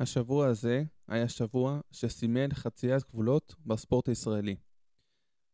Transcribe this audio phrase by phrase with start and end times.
[0.00, 4.56] השבוע הזה היה שבוע שסימל חציית גבולות בספורט הישראלי.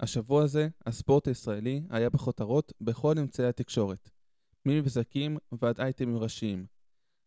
[0.00, 4.10] השבוע הזה, הספורט הישראלי היה בכותרות בכל אמצעי התקשורת,
[4.66, 6.66] ממבזקים ועד אייטמים ראשיים.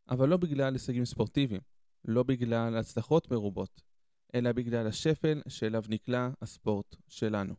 [0.10, 1.62] אבל לא בגלל הישגים ספורטיביים,
[2.06, 3.82] לא בגלל הצלחות מרובות,
[4.36, 7.54] אלא בגלל השפל שאליו נקלע הספורט שלנו.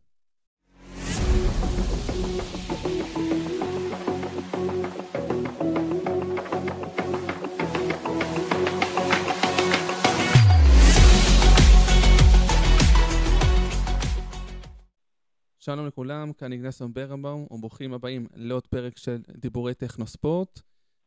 [15.69, 20.61] שלום לכולם, כאן איגנסון ברנבאום, וברוכים הבאים לעוד פרק של דיבורי טכנוספורט.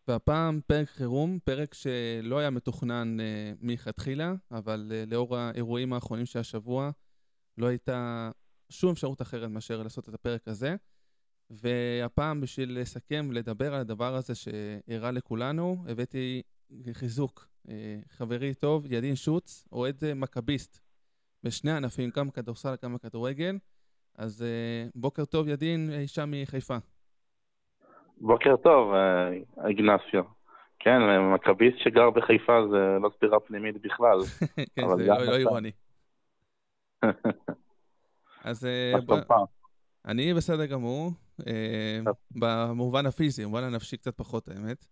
[0.08, 3.24] והפעם פרק חירום, פרק שלא היה מתוכנן uh,
[3.62, 6.92] מלכתחילה, אבל uh, לאור האירועים האחרונים של השבוע,
[7.58, 8.32] לא הייתה
[8.70, 10.76] שום אפשרות אחרת מאשר לעשות את הפרק הזה.
[11.50, 16.42] והפעם בשביל לסכם ולדבר על הדבר הזה שאירע לכולנו, הבאתי
[16.94, 17.48] חיזוק.
[17.68, 17.70] Uh,
[18.09, 20.80] חברי טוב, ידין שוץ, אוהד uh, מכביסט
[21.44, 23.58] בשני ענפים, גם כדורסל, גם בכדורגל.
[24.17, 26.78] אז uh, בוקר טוב, ידין, אי שם מחיפה.
[28.18, 28.94] בוקר טוב,
[29.68, 30.23] איגנסיו.
[30.80, 31.00] כן,
[31.34, 34.18] מכביסט שגר בחיפה זה לא סתירה פנימית בכלל.
[34.76, 35.72] כן, זה לא, לא אירוני.
[38.44, 38.68] אז
[39.06, 39.18] בוא...
[40.06, 41.12] אני בסדר גמור,
[42.31, 44.86] במובן הפיזי, במובן הנפשי קצת פחות האמת.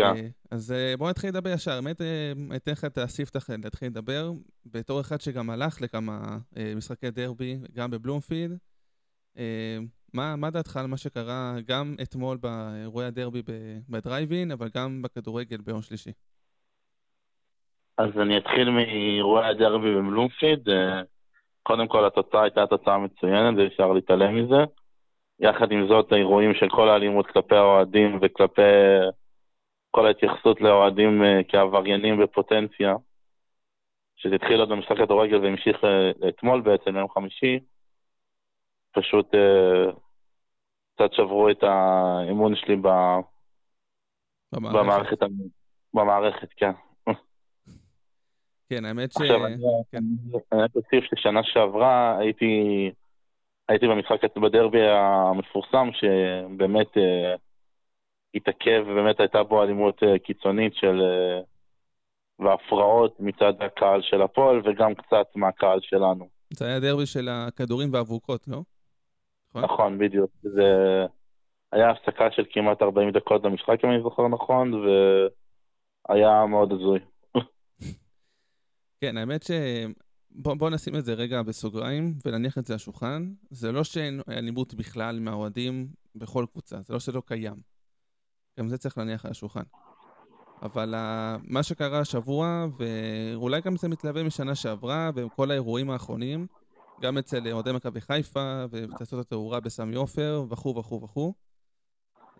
[0.00, 0.26] כן.
[0.50, 2.00] אז בוא נתחיל לדבר ישר, באמת
[2.56, 4.30] אתן לך את הספתח להתחיל לדבר,
[4.66, 6.38] בתור אחד שגם הלך לכמה
[6.76, 8.58] משחקי דרבי, גם בבלומפילד.
[10.14, 13.42] מה, מה דעתך על מה שקרה גם אתמול באירועי הדרבי
[13.88, 16.10] בדרייבין, אבל גם בכדורגל ביום שלישי?
[17.98, 20.68] אז אני אתחיל מאירועי הדרבי בבלומפיד.
[21.62, 24.64] קודם כל, התוצאה הייתה תוצאה מצוינת, ואפשר להתעלם מזה.
[25.40, 28.62] יחד עם זאת, האירועים של כל האלימות כלפי האוהדים וכלפי
[29.90, 32.94] כל ההתייחסות לאוהדים כעבריינים בפוטנציה,
[34.16, 35.76] שזה התחיל עוד במשחק כדורגל והמשיך
[36.28, 37.58] אתמול בעצם, יום חמישי,
[38.92, 39.96] פשוט uh,
[40.94, 42.88] קצת שברו את האמון שלי ב...
[44.52, 44.78] במערכת.
[44.78, 45.18] במערכת,
[45.94, 46.72] במערכת, כן.
[48.68, 49.16] כן, האמת ש...
[49.16, 49.56] עכשיו, אני
[49.92, 50.02] כן.
[50.76, 52.54] אוסיף ששנה שעברה הייתי,
[53.68, 57.38] הייתי במשחק בדרבי המפורסם, שבאמת uh,
[58.34, 61.00] התעכב, ובאמת הייתה בו אלימות uh, קיצונית של...
[61.00, 61.46] Uh,
[62.44, 66.28] והפרעות מצד הקהל של הפועל, וגם קצת מהקהל שלנו.
[66.52, 68.62] זה היה דרבי של הכדורים והאבוקות, לא?
[69.50, 69.64] נכון?
[69.64, 70.30] נכון, בדיוק.
[70.42, 70.62] זה
[71.72, 76.98] היה הפסקה של כמעט 40 דקות במשחק, אם אני זוכר נכון, והיה מאוד הזוי.
[79.00, 79.50] כן, האמת ש...
[80.30, 83.32] בוא, בוא נשים את זה רגע בסוגריים ונניח את זה על השולחן.
[83.50, 87.56] זה לא שאין אלימות בכלל מהאוהדים בכל קבוצה, זה לא שלא קיים.
[88.60, 89.62] גם זה צריך להניח על השולחן.
[90.62, 96.46] אבל uh, מה שקרה השבוע, ואולי גם זה מתלווה משנה שעברה, וכל האירועים האחרונים,
[97.00, 101.34] גם אצל אוהדי מכבי חיפה ובתעשיות התאורה בסמי עופר וכו' וכו' וכו'.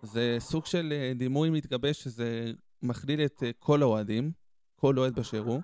[0.01, 4.31] זה סוג של אה, דימוי מתגבש שזה מכליל את אה, כל האוהדים,
[4.75, 5.61] כל אוהד באשר הוא.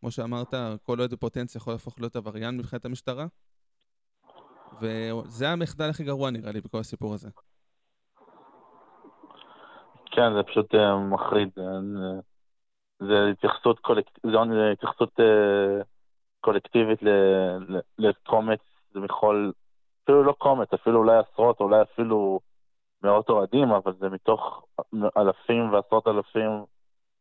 [0.00, 3.26] כמו שאמרת, כל אוהד בפוטנציה יכול להפוך להיות עבריין מבחינת המשטרה.
[4.80, 7.28] וזה המחדל הכי גרוע נראה לי בכל הסיפור הזה.
[10.18, 10.78] כן, זה פשוט uh,
[11.10, 11.48] מחריד.
[12.98, 15.84] זה התייחסות קולקטיבית, זה uh,
[16.40, 17.00] קולקטיבית
[17.98, 18.60] לקומץ
[18.94, 19.50] מכל,
[20.04, 22.40] אפילו לא קומץ, אפילו אולי עשרות, אולי אפילו
[23.02, 24.66] מאות אוהדים, אבל זה מתוך
[25.16, 26.64] אלפים ועשרות אלפים,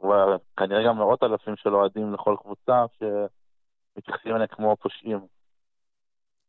[0.02, 5.20] וכנראה גם מאות אלפים של אוהדים לכל קבוצה, שמתייחסים אליהם כמו פושעים.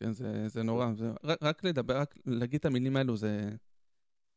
[0.00, 0.86] כן, זה, זה נורא.
[0.94, 3.50] זה, רק, רק לדבר, רק להגיד את המילים האלו, זה,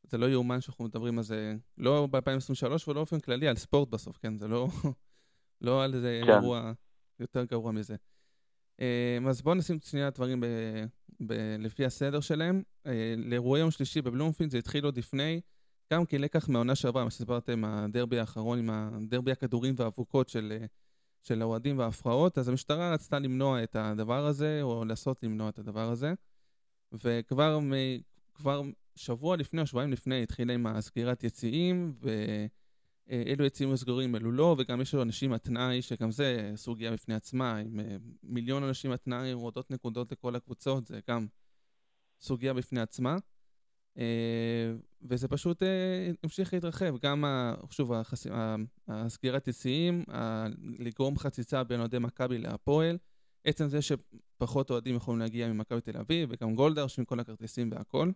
[0.04, 4.18] זה לא יאומן שאנחנו מדברים על זה, לא ב-2023 ולא באופן כללי, על ספורט בסוף,
[4.18, 4.38] כן?
[4.38, 4.68] זה לא,
[5.62, 6.34] לא על איזה כן.
[6.34, 6.72] אירוע
[7.20, 7.96] יותר גרוע מזה.
[8.80, 10.46] אמ, אז בואו נשים שנייה דברים ב,
[11.28, 12.64] ב, לפי הסדר שלהם.
[12.86, 15.42] אה, לאירועי יום שלישי בבלומפילד זה התחיל עוד לפני,
[15.94, 20.58] גם כלקח מהעונה שעברה, מה שסיפרתם, הדרבי האחרון עם הדרבי הכדורים והאבוקות של,
[21.24, 25.90] של האוהדים וההפרעות, אז המשטרה רצתה למנוע את הדבר הזה, או לעשות למנוע את הדבר
[25.90, 26.14] הזה.
[26.92, 27.72] וכבר מ,
[28.34, 28.62] כבר
[28.96, 32.10] שבוע לפני או שבועיים לפני התחילה עם הסגירת יציאים, ו...
[33.12, 37.58] אילו יציאים סגורים, אלו לא, וגם יש לנו אנשים התנאי, שגם זה סוגיה בפני עצמה,
[37.58, 41.28] עם אה, מיליון אנשים התנאי, יורדות נקודות לכל הקבוצות, זה גם
[42.22, 43.18] סוגיה בפני עצמה.
[43.98, 47.24] אה, וזה פשוט אה, המשיך להתרחב, גם,
[47.70, 47.92] שוב,
[48.88, 50.04] הסגירת יציאים,
[50.80, 52.98] לגרום חציצה בין אוהדי מכבי להפועל,
[53.44, 58.12] עצם זה שפחות אוהדים יכולים להגיע ממכבי תל אביב, וגם גולדהר עם כל הכרטיסים והכל.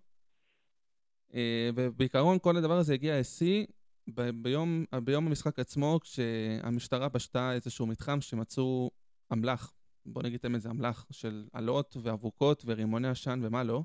[1.75, 3.65] ובעיקרון כל הדבר הזה הגיע לשיא
[4.07, 8.91] ביום, ביום המשחק עצמו, כשהמשטרה פשטה איזשהו מתחם שמצאו
[9.33, 9.73] אמל"ח,
[10.05, 13.83] בוא נגיד את האמת, זה אמל"ח של אלות ואבוקות ורימוני עשן ומה לא,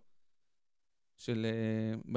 [1.17, 1.47] של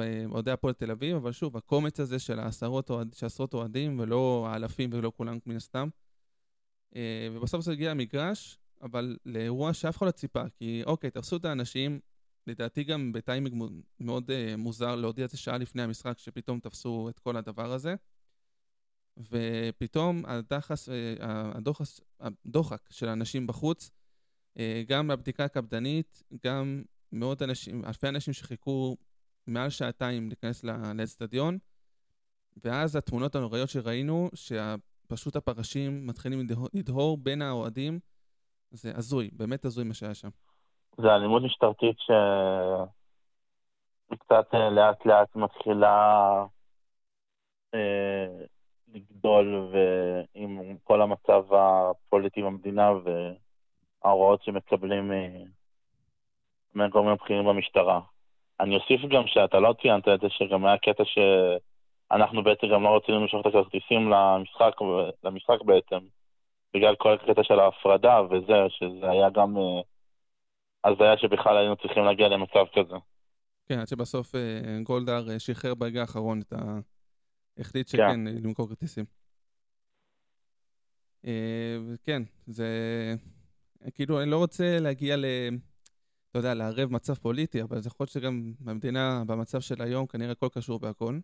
[0.00, 2.90] אה, אוהדי הפועל תל אביב, אבל שוב, הקומץ הזה של העשרות
[3.22, 5.88] עשרות אוהדים, ולא האלפים ולא כולם מן הסתם.
[6.96, 11.44] אה, ובסוף זה הגיע למגרש, אבל לאירוע שאף אחד לא ציפה, כי אוקיי, תפסו את
[11.44, 12.00] האנשים,
[12.46, 13.62] לדעתי גם בטיימינג
[14.00, 17.94] מאוד uh, מוזר להודיע את זה שעה לפני המשחק, שפתאום תפסו את כל הדבר הזה.
[19.16, 20.88] ופתאום הדחס,
[21.20, 23.90] הדוחס, הדוחק של האנשים בחוץ,
[24.86, 26.82] גם הבדיקה הקפדנית, גם
[27.12, 28.96] מאות אנשים, אלפי אנשים שחיכו
[29.46, 30.64] מעל שעתיים להיכנס
[30.94, 31.58] לאצטדיון,
[32.64, 38.00] ואז התמונות הנוראיות שראינו, שפשוט הפרשים מתחילים לדהור בין האוהדים,
[38.70, 40.28] זה הזוי, באמת הזוי מה שהיה שם.
[40.98, 41.96] זה אלימות משטרתית
[44.10, 46.44] שקצת אה, לאט לאט מתחילה
[47.74, 48.26] אה,
[48.94, 52.90] לגדול, ועם כל המצב הפוליטי במדינה
[54.02, 55.42] וההוראות שמקבלים אה,
[56.74, 58.00] מהגורמים הבכירים במשטרה.
[58.60, 62.96] אני אוסיף גם שאתה לא ציינת את זה, שגם היה קטע שאנחנו בעצם גם לא
[62.96, 64.72] רצינו למשוך את הכרטיסים למשחק,
[65.24, 65.98] למשחק בעצם,
[66.74, 69.56] בגלל כל הקטע של ההפרדה וזה, שזה היה גם
[70.84, 72.96] הזיה שבכלל היינו צריכים להגיע למצב כזה.
[73.66, 74.40] כן, עד שבסוף אה,
[74.82, 76.78] גולדהר אה, שחרר ברגע האחרון את ה...
[77.58, 78.24] החליט שכן, כן.
[78.44, 79.04] למכור כרטיסים.
[82.06, 82.68] כן, זה...
[83.94, 85.24] כאילו, אני לא רוצה להגיע ל...
[86.30, 90.32] אתה יודע, לערב מצב פוליטי, אבל זה יכול להיות שגם במדינה, במצב של היום, כנראה
[90.32, 91.18] הכל קשור בהכל.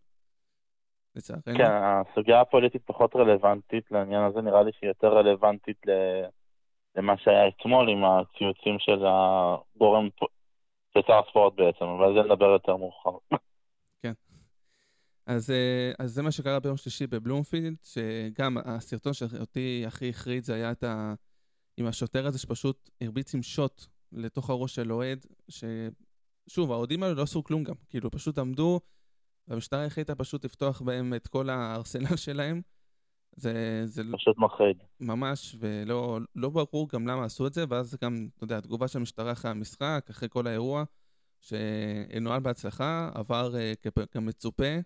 [1.16, 1.58] לצערנו.
[1.58, 5.90] כן, הסוגיה הפוליטית פחות רלוונטית לעניין הזה, נראה לי שהיא יותר רלוונטית ל...
[6.96, 10.08] למה שהיה אתמול עם הציוצים של הגורם,
[10.94, 13.10] של שר הספורט בעצם, אבל זה נדבר יותר מאוחר.
[14.02, 14.12] כן.
[15.26, 20.54] אז, אה, אז זה מה שקרה ביום שלישי בבלומפילד, שגם הסרטון שאותי הכי החריד זה
[20.54, 21.14] היה את ה...
[21.76, 27.22] עם השוטר הזה שפשוט הרביץ עם שוט לתוך הראש של אוהד, ששוב, האוהדים האלו לא
[27.22, 28.80] עשו כלום גם, כאילו פשוט עמדו,
[29.48, 32.62] והמשטרה החליטה פשוט לפתוח בהם את כל הארסנל שלהם.
[33.36, 34.76] זה, זה פשוט מחריד.
[35.00, 38.98] ממש, ולא לא ברור גם למה עשו את זה, ואז גם, אתה יודע, התגובה של
[38.98, 40.84] המשטרה אחרי המשחק, אחרי כל האירוע,
[41.40, 44.78] שנוהל בהצלחה, עבר uh, כמצופה.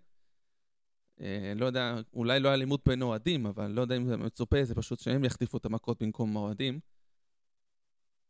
[1.19, 1.23] Uh,
[1.57, 4.99] לא יודע, אולי לא אלימות בין אוהדים, אבל לא יודע אם זה מצופה, זה פשוט
[4.99, 6.81] שהם יחטיפו את המכות במקום האוהדים.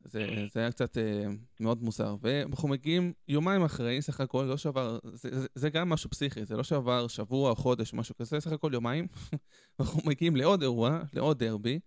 [0.05, 1.25] זה, זה היה קצת אה,
[1.61, 2.17] מאוד מוזר.
[2.21, 6.57] ואנחנו מגיעים יומיים אחרי, סך הכל, לא שעבר, זה, זה, זה גם משהו פסיכי, זה
[6.57, 9.07] לא שעבר שבוע או חודש, משהו כזה, סך הכל יומיים.
[9.81, 11.79] אנחנו מגיעים לעוד אירוע, לעוד דרבי,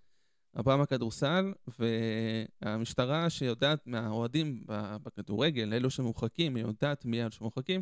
[0.56, 4.64] הפעם הכדורסל, והמשטרה שיודעת מהאוהדים
[5.04, 7.82] בכדורגל, אלו שמורחקים, היא יודעת מי אלו שמורחקים,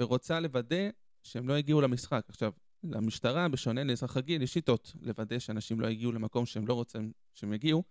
[0.00, 0.90] ורוצה לוודא
[1.22, 2.24] שהם לא יגיעו למשחק.
[2.28, 2.52] עכשיו,
[2.84, 7.52] למשטרה, בשונה לאזרח רגיל, יש שיטות לוודא שאנשים לא יגיעו למקום שהם לא רוצים שהם
[7.52, 7.82] יגיעו.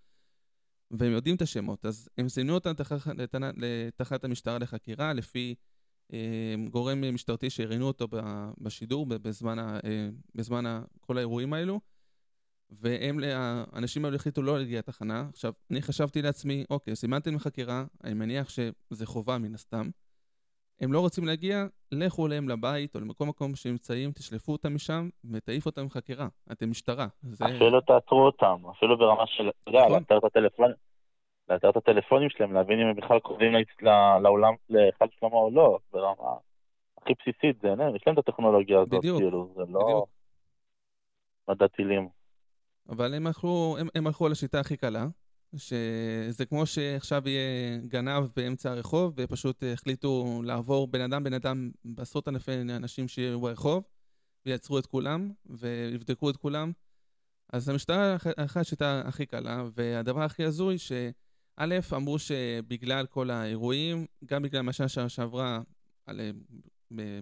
[0.91, 2.71] והם יודעים את השמות, אז הם זינו אותם
[3.57, 5.55] לתחנת המשטרה לחקירה לפי
[6.13, 8.07] אה, גורם משטרתי שהראיינו אותו
[8.57, 11.79] בשידור בזמן, ה, אה, בזמן ה, כל האירועים האלו,
[12.69, 13.19] והם,
[13.73, 15.27] האנשים האלו החליטו לא להגיע לתחנה.
[15.29, 19.89] עכשיו, אני חשבתי לעצמי, אוקיי, סימנתם לחקירה, אני מניח שזה חובה מן הסתם.
[20.81, 25.65] הם לא רוצים להגיע, לכו אליהם לבית או למקום מקום שנמצאים, תשלפו אותם משם ותעיף
[25.65, 26.27] אותם מחקירה.
[26.51, 27.07] אתם משטרה.
[27.21, 27.45] זה...
[27.45, 29.93] אפילו תעצרו אותם, אפילו ברמה של, אתה יודע, נכון.
[29.93, 30.75] לאתר את הטלפונים.
[31.49, 33.51] לאתר את הטלפונים שלהם, להבין אם הם בכלל קרובים
[34.21, 36.37] לאולם, לחג שלמה או לא, ברמה
[37.01, 40.05] הכי בסיסית, זה, יש להם את הטכנולוגיה הזאת, בדיוק, כאילו, זה לא
[41.49, 42.09] מדע טילים.
[42.89, 45.05] אבל הם הלכו, הם, הם הלכו על השיטה הכי קלה,
[45.55, 52.27] שזה כמו שעכשיו יהיה גנב באמצע הרחוב, ופשוט החליטו לעבור בן אדם בן אדם בעשרות
[52.27, 53.83] אלפי אנשים שיהיו ברחוב,
[54.45, 56.71] ויעצרו את כולם, ויבדקו את כולם.
[57.53, 64.43] אז המשטרה הלכה השיטה הכי קלה, והדבר הכי הזוי, שא', אמרו שבגלל כל האירועים, גם
[64.43, 65.61] בגלל מה שנה שעברה,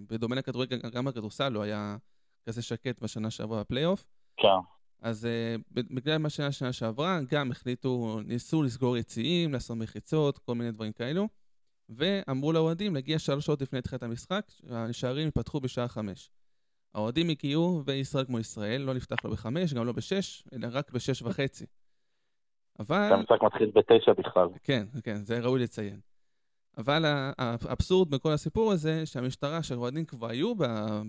[0.06, 1.96] בדומה לכדורגל, גם הכדורסל לא היה
[2.48, 4.06] כזה שקט בשנה שעברה בפלייאוף.
[4.36, 4.48] כן.
[5.02, 10.54] אז uh, בגלל מה שהיה שנה שעברה, גם החליטו, ניסו לסגור יציאים, לעשות מחיצות, כל
[10.54, 11.28] מיני דברים כאלו,
[11.88, 16.30] ואמרו לאוהדים להגיע שלוש שעות לפני תחילת המשחק, השערים ייפתחו בשעה חמש.
[16.94, 21.22] האוהדים הגיעו, וישראל כמו ישראל, לא נפתח לו בחמש, גם לא בשש, אלא רק בשש
[21.22, 21.66] וחצי.
[22.78, 23.12] אבל...
[23.12, 24.48] המשחק מתחיל בתשע בכלל.
[24.62, 26.00] כן, כן, זה ראוי לציין.
[26.78, 27.04] אבל
[27.38, 30.52] האבסורד בכל הסיפור הזה, שהמשטרה, שהאוהדים כבר היו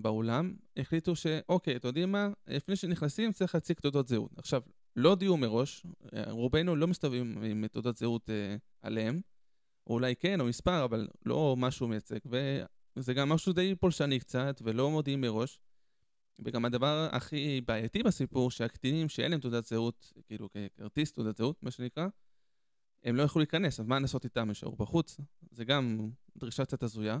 [0.02, 2.28] באולם, החליטו שאוקיי, אתם יודעים מה?
[2.46, 4.30] לפני שנכנסים צריך להציג תעודות זהות.
[4.38, 4.62] עכשיו,
[4.96, 5.86] לא הודיעו מראש,
[6.30, 9.20] רובנו לא מסתובבים עם תעודות זהות אה, עליהם,
[9.86, 12.18] או אולי כן, או מספר, אבל לא משהו מייצג,
[12.96, 15.60] וזה גם משהו די פולשני קצת, ולא מודיעים מראש.
[16.44, 21.70] וגם הדבר הכי בעייתי בסיפור, שהקטינים שאין להם תעודת זהות, כאילו ככרטיס תעודת זהות, מה
[21.70, 22.06] שנקרא,
[23.04, 24.48] הם לא יכלו להיכנס, אז מה לעשות איתם?
[24.48, 25.20] יישארו בחוץ?
[25.50, 27.18] זה גם דרישה קצת הזויה.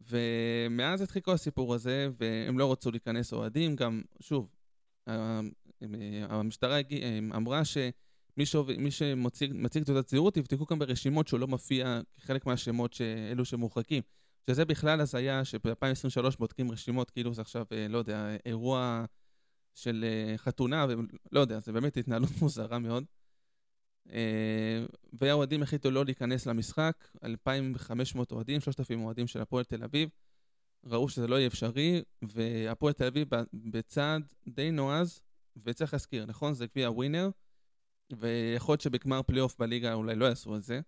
[0.00, 4.48] ומאז התחיל כל הסיפור הזה, והם לא רצו להיכנס אוהדים, גם, שוב,
[6.28, 6.80] המשטרה
[7.36, 14.02] אמרה שמי שמציג תעודת זהות, יבדקו גם ברשימות שהוא לא מופיע כחלק מהשמות שאלו שמורחקים.
[14.50, 19.04] שזה בכלל הזיה שב-2023 בודקים רשימות, כאילו זה עכשיו, אה, לא יודע, אירוע
[19.74, 23.04] של אה, חתונה, ולא יודע, זה באמת התנהלות מוזרה מאוד.
[24.12, 30.08] אה, והאוהדים החליטו לא להיכנס למשחק, 2,500 אוהדים, 3,000 אוהדים של הפועל תל אביב,
[30.84, 35.20] ראו שזה לא יהיה אפשרי, והפועל תל אביב בצעד די נועז,
[35.64, 36.54] וצריך להזכיר, נכון?
[36.54, 37.30] זה גביע ווינר,
[38.12, 40.80] ויכול להיות שבגמר פלייאוף בליגה אולי לא יעשו את זה,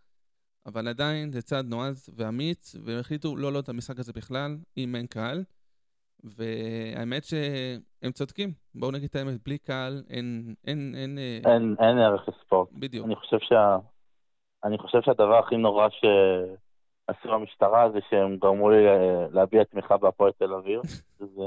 [0.66, 4.96] אבל עדיין זה צעד נועז ואמיץ, והם החליטו לא לעלות את המשחק הזה בכלל, אם
[4.96, 5.44] אין קהל.
[6.24, 10.54] והאמת שהם צודקים, בואו נגיד את האמת, בלי קהל אין...
[10.66, 12.68] אין, אין, אה, אין, אין ערך לספורט.
[12.72, 13.06] בדיוק.
[13.06, 13.76] אני חושב, שה,
[14.64, 20.32] אני חושב שהדבר הכי נורא שעשו המשטרה זה שהם גרמו לי אה, להביע תמיכה בהפועל
[20.32, 20.80] תל אביב.
[21.36, 21.42] זה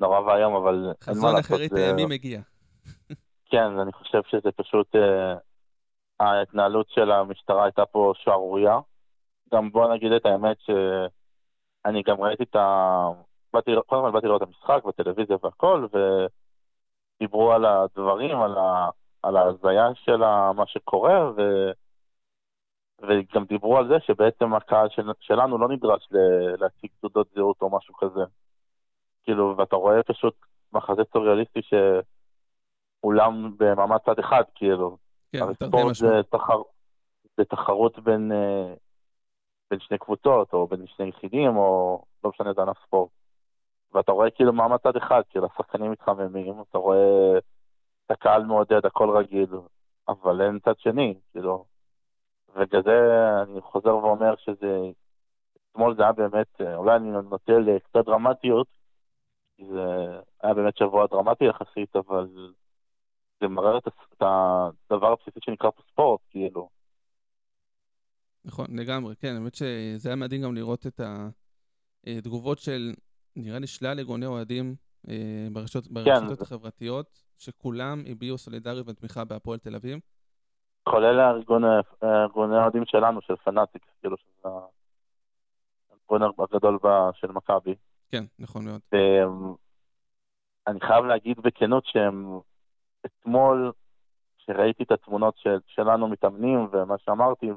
[0.00, 1.02] נורא ואיום, אבל אין מה לעשות.
[1.02, 2.40] חזון אחרית הימים מגיע.
[3.50, 4.96] כן, אני חושב שזה פשוט...
[4.96, 5.34] אה,
[6.20, 8.78] ההתנהלות של המשטרה הייתה פה שערורייה.
[9.54, 10.56] גם בוא נגיד את האמת
[11.86, 13.08] שאני גם ראיתי את ה...
[13.52, 15.86] באתי, קודם כל באתי לראות את המשחק בטלוויזיה והכל,
[17.20, 18.88] ודיברו על הדברים, על, ה...
[19.22, 20.16] על ההזיה של
[20.56, 21.40] מה שקורה, ו...
[23.00, 25.02] וגם דיברו על זה שבעצם הקהל של...
[25.20, 26.16] שלנו לא נדרש ל...
[26.58, 28.20] להציג תעודות זהות או משהו כזה.
[29.24, 30.34] כאילו, ואתה רואה פשוט
[30.72, 31.60] מחזה סוריאליסטי
[33.02, 34.96] שאולם במעמד צד אחד, כאילו,
[35.32, 36.62] כן, הספורט זה, תחר...
[37.36, 38.74] זה תחרות בין, אה,
[39.74, 43.10] בין שני קבוצות, או בין שני יחידים, או לא משנה, זה ענף ספורט.
[43.92, 47.38] ואתה רואה כאילו מה מצד אחד, כאילו השחקנים מתחממים, אתה רואה
[48.06, 49.50] את הקהל מעודד, הכל רגיל,
[50.08, 51.64] אבל אין צד שני, כאילו.
[52.48, 52.98] ובגלל זה
[53.42, 54.78] אני חוזר ואומר שזה,
[55.70, 58.66] אתמול זה היה באמת, אולי אני נוטה לקצת דרמטיות,
[59.58, 62.28] זה היה באמת שבוע דרמטי יחסית, אבל
[63.40, 66.73] זה מראה את הדבר הבסיסי שנקרא פה ספורט, כאילו.
[68.44, 71.00] נכון, לגמרי, כן, האמת שזה היה מדהים גם לראות את
[72.06, 72.92] התגובות של,
[73.36, 74.74] נראה לי, שלל ארגוני אוהדים
[75.08, 75.94] אה, ברשתות, כן.
[75.94, 76.44] ברשתות כן.
[76.44, 79.98] החברתיות, שכולם הביעו סולידריות ותמיכה בהפועל תל אביב.
[80.82, 84.48] כולל ארגוני האוהדים שלנו, של פנאטיקס, כאילו, שזה
[85.90, 86.78] הארגון הגדול
[87.14, 87.74] של מכבי.
[88.10, 88.80] כן, נכון מאוד.
[90.66, 92.38] אני חייב להגיד בכנות שהם
[93.06, 93.72] אתמול,
[94.38, 97.50] כשראיתי את התמונות של, שלנו מתאמנים ומה שאמרתי,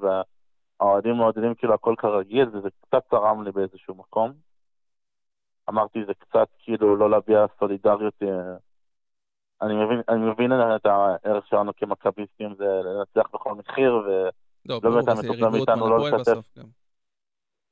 [0.80, 4.34] והאוהדים מעודדים כאילו הכל כרגיל, וזה קצת צרם לי באיזשהו מקום.
[5.70, 8.14] אמרתי, זה קצת כאילו לא להביע סולידריות.
[8.24, 8.56] אה,
[9.62, 14.30] אני מבין, אני מבין את הערך שלנו כמכביסטים, זה לנצח בכל מחיר, ולא
[14.66, 16.58] לא, באמת היה מצופה מאיתנו לא לשתף.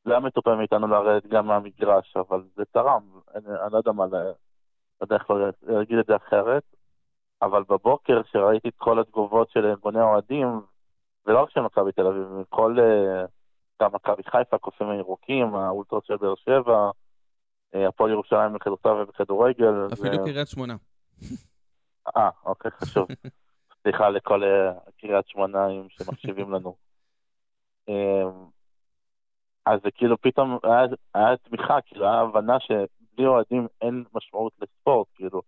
[0.06, 3.02] לא היה מצופה מאיתנו לרדת גם מהמגרש, אבל זה תרם,
[3.36, 4.34] אני, אני לא יודע מה, לא
[5.02, 5.30] יודע איך
[5.64, 6.64] להגיד את זה אחרת.
[7.42, 10.62] אבל בבוקר, כשראיתי את כל התגובות של ארגוני האוהדים,
[11.26, 13.26] ולא רק של מכבי תל אביב, מכל, אה,
[13.82, 16.92] גם מכבי חיפה, הקופים הירוקים, האולטרות של באר שבע,
[17.76, 19.88] אה, הפועל ירושלים בכדורסל ובכדורגל.
[19.94, 20.26] אפילו ו...
[20.26, 20.76] קריית שמונה.
[22.18, 23.08] אה, אוקיי, חשוב.
[23.84, 26.76] סליחה לכל אה, קריית שמונאים שמקשיבים לנו.
[29.66, 30.82] אז זה כאילו פתאום היה,
[31.14, 35.42] היה תמיכה, כאילו היה הבנה שבלי אוהדים אין משמעות לספורט, כאילו.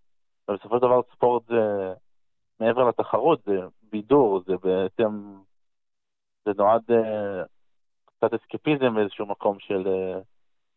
[0.49, 1.93] ובסופו של דבר ספורט זה,
[2.59, 5.35] מעבר לתחרות, זה בידור, זה בעצם,
[6.47, 6.93] זה נועד uh,
[8.05, 10.23] קצת אסקפיזם באיזשהו מקום של uh,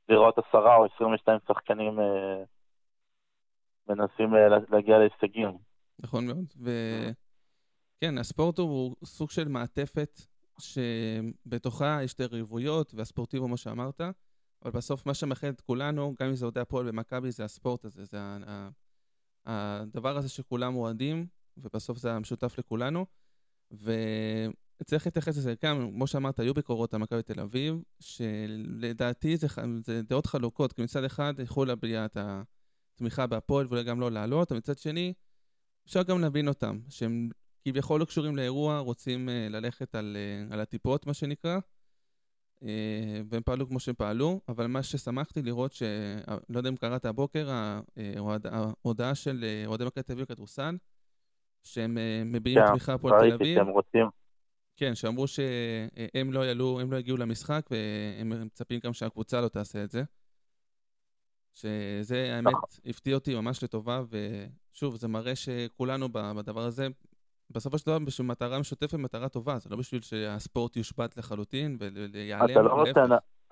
[0.09, 2.03] לראות עשרה או עשרים ושתיים שחקנים uh,
[3.89, 4.35] מנסים
[4.71, 5.59] להגיע להישגים.
[5.99, 10.21] נכון מאוד, וכן, הספורט הוא סוג של מעטפת
[10.59, 14.01] שבתוכה יש את היריבויות והספורטיבו, כמו שאמרת,
[14.65, 18.05] אבל בסוף מה שמאחד את כולנו, גם אם זה אוהדי הפועל ומכבי, זה הספורט הזה,
[18.05, 18.19] זה
[19.47, 23.07] הדבר הזה שכולם אוהדים, ובסוף זה המשותף לכולנו,
[24.81, 29.47] וצריך להתייחס לזה גם, כמו שאמרת, היו ביקורות על מכבי תל אביב, שלדעתי זה,
[29.85, 34.53] זה דעות חלוקות, כי מצד אחד יכולו להביע את התמיכה בהפועל ואולי גם לא לעלות,
[34.53, 35.13] ומצד שני,
[35.87, 37.29] אפשר גם להבין אותם, שהם
[37.65, 40.17] כביכול לא קשורים לאירוע, רוצים uh, ללכת על,
[40.51, 41.59] uh, על הטיפות, מה שנקרא,
[42.63, 47.49] אה, והם פעלו כמו שהם פעלו, אבל מה ששמחתי לראות, שלא יודע אם קראת הבוקר,
[48.45, 50.77] ההודעה של אוהדי מכבי תל אביב בכדורסל,
[51.63, 53.59] שהם מביעים כן, תמיכה פה על תל אביב.
[53.59, 54.20] שהם רוצים.
[54.81, 59.85] כן, שאמרו שהם לא, יעלו, הם לא יגיעו למשחק, והם מצפים גם שהקבוצה לא תעשה
[59.85, 60.03] את זה.
[61.55, 62.55] שזה, האמת,
[62.87, 66.89] הפתיע אותי ממש לטובה, ושוב, זה מראה שכולנו בדבר הזה,
[67.51, 71.77] בסופו של דבר בשביל מטרה משותפת, מטרה טובה, זה לא בשביל שהספורט יושבת לחלוטין
[72.13, 73.05] ויעלם, אתה לא רוצה,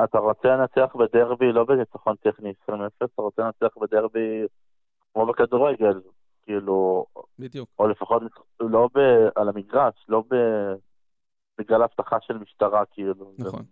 [0.05, 2.73] אתה רוצה לנצח בדרבי לא בניצחון טכני 20-0,
[3.05, 4.43] אתה רוצה לנצח בדרבי
[5.13, 6.01] כמו בכדורגל,
[6.43, 7.07] כאילו...
[7.39, 7.69] בדיוק.
[7.79, 8.23] או לפחות
[8.61, 8.99] לא ב,
[9.35, 10.35] על המגרש, לא ב,
[11.59, 13.33] בגלל הבטחה של משטרה, כאילו.
[13.39, 13.63] נכון.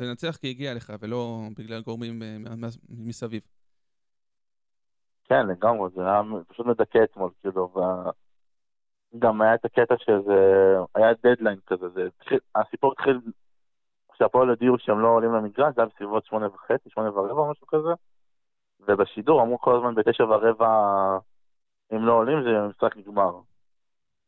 [0.00, 2.54] לנצח כי הגיע לך, ולא בגלל גורמים אה,
[2.88, 3.42] מסביב.
[5.24, 7.74] כן, לגמרי, זה היה פשוט מדכא אתמול, כאילו,
[9.18, 13.20] גם היה את הקטע שזה, היה דדליין כזה, זה התחיל, הסיפור התחיל,
[14.12, 17.66] כשהפועל הודיעו שהם לא עולים למגרש, זה היה בסביבות שמונה וחצי, שמונה ורבע או משהו
[17.66, 17.88] כזה,
[18.80, 20.68] ובשידור אמרו כל הזמן בתשע ורבע,
[21.92, 23.40] אם לא עולים זה משחק נגמר.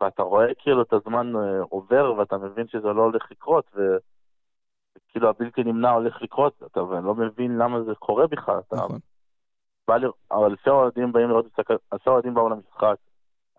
[0.02, 5.64] ואתה רואה כאילו את הזמן אה, עובר ואתה מבין שזה לא הולך לקרות, וכאילו הבלתי
[5.64, 8.60] נמנע הולך לקרות, אתה לא מבין למה זה קורה בכלל.
[8.72, 8.98] נכון.
[9.88, 10.04] בא ל...
[10.32, 12.96] אלפי אוהדים באים לראות את זה, אלפי אוהדים באו למשחק.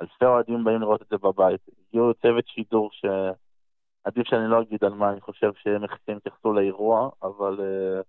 [0.02, 1.62] אלפי אוהדים באים לראות את זה בבית.
[1.88, 5.84] הגיעו צוות שידור שעדיף שאני לא אגיד על מה אני חושב שהם
[6.18, 7.60] התייחסו לאירוע, אבל...
[7.62, 8.02] אה,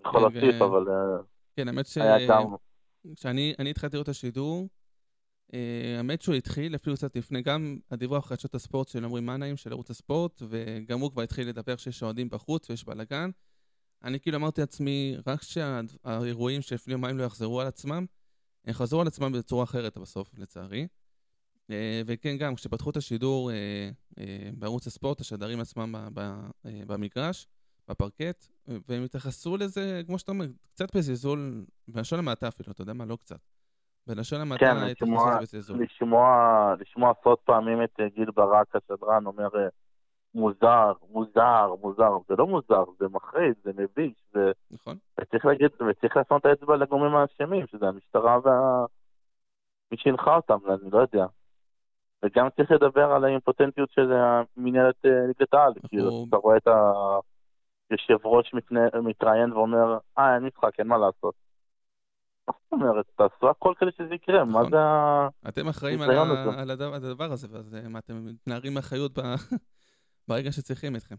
[0.00, 0.88] יכול להוסיף, אבל...
[0.88, 1.22] אה,
[1.56, 1.98] כן, האמת ש...
[3.16, 4.68] כשאני התחלתי לראות את השידור,
[5.98, 9.90] האמת שהוא התחיל אפילו קצת לפני, גם הדיווח חדשות הספורט של עמרי מנהיים של ערוץ
[9.90, 13.30] הספורט, וגם הוא כבר התחיל לדבר שיש אוהדים בחוץ ויש בלאגן.
[14.04, 18.06] אני כאילו אמרתי לעצמי, רק שהאירועים שלפני יומיים לא יחזרו על עצמם,
[18.64, 20.86] הם חזרו על עצמם בצורה אחרת בסוף, לצערי.
[21.70, 23.56] אה, וכן, גם כשפתחו את השידור אה,
[24.18, 26.10] אה, בערוץ הספורט, השדרים עצמם
[26.64, 27.46] במגרש,
[27.88, 28.46] בפרקט,
[28.88, 33.04] והם התייחסו לזה, כמו שאתה אומר, קצת בזלזול, בלשון המעטה אפילו, אתה יודע מה?
[33.04, 33.53] לא קצת.
[34.06, 35.06] בלשון המעטה כן,
[35.40, 35.82] בזלזול.
[35.82, 36.28] לשמוע,
[36.80, 39.48] לשמוע עשרות פעמים את גיל ברק, השדרן, אומר,
[40.34, 42.10] מוזר, מוזר, מוזר.
[42.28, 44.52] זה לא מוזר, זה מחריד, זה מביש, זה...
[44.70, 44.96] נכון.
[45.20, 48.84] וצריך להגיד, וצריך לעשות את האצבע לגורמים האשמים, שזה המשטרה וה...
[49.92, 51.26] מי שהנחה אותם, אני לא יודע.
[52.24, 54.12] וגם צריך לדבר על האימפוטנטיות של
[54.56, 56.68] מנהלת אה, ליגת העל, כאילו, אתה רואה את
[57.90, 58.54] היושב ראש
[59.02, 61.43] מתראיין ואומר, אה, אין משחק, אין מה לעשות.
[62.48, 63.06] מה זאת אומרת?
[63.16, 64.70] תעשו הכל כדי שזה יקרה, מה נכון.
[64.70, 65.28] זה ה...
[65.48, 69.18] אתם אחראים על הדבר הזה, ואז מה, אתם מתנערים מאחריות
[70.28, 71.14] ברגע שצריכים אתכם.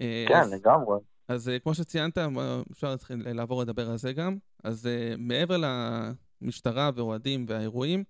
[0.00, 0.98] אה, כן, לגמרי.
[1.28, 2.18] אז אה, כמו שציינת,
[2.72, 4.36] אפשר להתחיל לעבור לדבר על זה גם.
[4.64, 5.56] אז אה, מעבר
[6.42, 8.04] למשטרה ואוהדים והאירועים,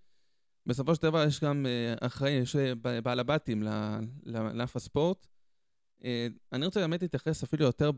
[0.66, 1.66] בסופו של דבר יש גם
[2.01, 2.57] אחראי, יש
[3.03, 3.62] בעל הבתים
[4.25, 5.27] לענף הספורט.
[6.53, 7.90] אני רוצה באמת להתייחס אפילו יותר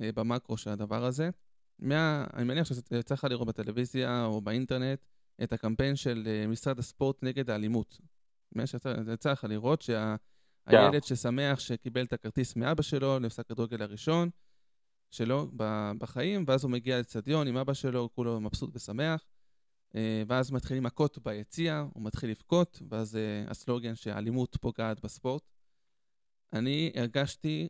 [0.00, 1.30] במקרו של הדבר הזה.
[1.78, 5.04] מה, אני מניח שיצא לך לראות בטלוויזיה או באינטרנט
[5.42, 8.00] את הקמפיין של משרד הספורט נגד האלימות.
[9.12, 10.16] יצא לך לראות שה...
[10.68, 10.76] כן.
[10.76, 14.30] הילד ששמח שקיבל את הכרטיס מאבא שלו למשחק כדורגל הראשון
[15.10, 15.50] שלו
[15.98, 19.24] בחיים, ואז הוא מגיע לאצטדיון עם אבא שלו, כולו מבסוט ושמח,
[19.94, 25.42] אה, ואז מתחילים מכות ביציע, הוא מתחיל לבכות, ואז אה, הסלוגן שהאלימות פוגעת בספורט.
[26.52, 27.68] אני הרגשתי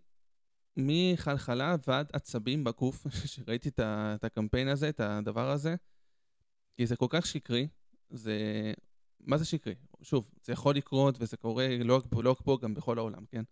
[0.77, 5.75] מחלחלה ועד עצבים בגוף, שראיתי את הקמפיין הזה, את הדבר הזה,
[6.77, 7.69] כי זה כל כך שקרי,
[8.11, 8.37] זה
[9.21, 9.75] מה זה שקרי?
[10.03, 13.43] שוב, זה יכול לקרות וזה קורה לא רק לא פה, גם בכל העולם, כן?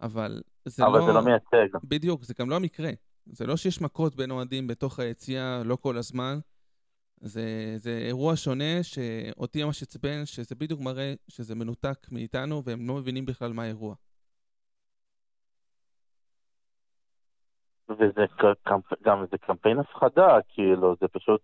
[0.00, 0.98] אבל זה אבל לא...
[0.98, 1.76] אבל זה לא מייצג.
[1.84, 2.90] בדיוק, זה גם לא המקרה.
[3.26, 6.38] זה לא שיש מכות בין אוהדים בתוך היציאה לא כל הזמן.
[7.20, 12.94] זה, זה אירוע שונה שאותי ממש עצבן, שזה בדיוק מראה שזה מנותק מאיתנו והם לא
[12.94, 13.94] מבינים בכלל מה האירוע.
[17.88, 18.24] וזה
[19.02, 21.40] גם זה קמפיין הפחדה, כאילו, זה פשוט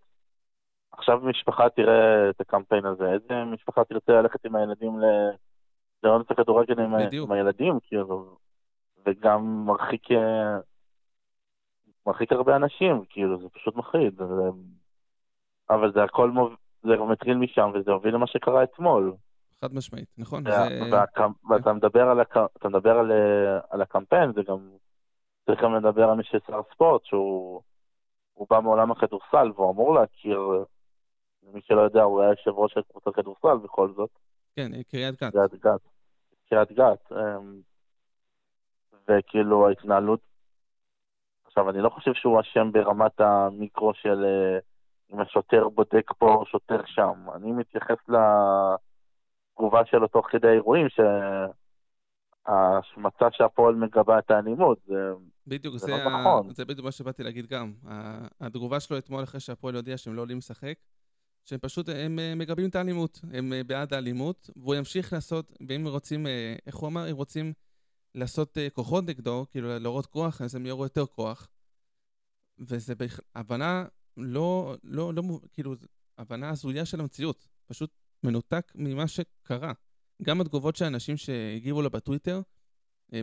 [0.91, 4.99] עכשיו משפחה תראה את הקמפיין הזה, איזה משפחה תרצה ללכת עם הילדים
[6.03, 8.37] לראות את הכדורגל עם, עם הילדים, כאילו,
[9.05, 10.07] וגם מרחיק,
[12.07, 14.17] מרחיק הרבה אנשים, כאילו, זה פשוט מחריד.
[14.17, 14.49] זה,
[15.69, 16.55] אבל זה הכל, מוב...
[16.83, 19.13] זה מתחיל משם, וזה הוביל למה שקרה אתמול.
[19.61, 20.43] חד משמעית, נכון.
[20.43, 20.85] זה...
[21.49, 22.37] ואתה מדבר, על, הק...
[22.65, 23.11] מדבר על,
[23.69, 24.69] על הקמפיין, זה גם...
[25.45, 27.61] צריך גם לדבר על מי ששר ספורט, שהוא
[28.49, 30.65] בא מעולם הכדורסל, והוא אמור להכיר
[31.53, 34.09] מי שלא יודע, הוא היה יושב ראש של קבוצת כדורסל בכל זאת.
[34.55, 35.31] כן, קריית גת.
[35.31, 35.81] קריית גת.
[36.49, 37.11] קריית גת.
[37.11, 37.61] אמ,
[39.07, 40.19] וכאילו ההתנהלות...
[41.45, 44.59] עכשיו, אני לא חושב שהוא אשם ברמת המיקרו של אה,
[45.13, 47.25] אם השוטר בודק פה או שוטר שם.
[47.35, 47.97] אני מתייחס
[49.53, 50.87] לתגובה שלו תוך כדי האירועים,
[52.45, 55.13] שההשמצה שהפועל מגבה את האלימות, זה...
[55.47, 56.53] בדיוק, זה, זה לא נכון.
[56.53, 57.73] זה בדיוק מה שבאתי להגיד גם.
[58.39, 60.77] התגובה שלו אתמול אחרי שהפועל הודיע שהם לא עולים לשחק,
[61.45, 65.87] שהם פשוט, הם אה, מגבים את האלימות, הם אה, בעד האלימות, והוא ימשיך לעשות, ואם
[65.87, 67.53] רוצים, אה, איך הוא אמר, אם רוצים
[68.15, 71.47] לעשות כוחות נגדו, כאילו להראות כוח, אז הם יראו יותר כוח.
[72.59, 72.93] וזה.
[73.35, 73.85] הבנה
[74.17, 75.75] לא, לא, לא, כאילו,
[76.17, 77.47] הבנה הזויה של המציאות.
[77.65, 77.89] פשוט
[78.23, 79.73] מנותק ממה שקרה.
[80.21, 82.41] גם התגובות של האנשים שהגיבו לו בטוויטר,